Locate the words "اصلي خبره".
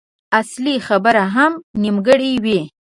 0.39-1.23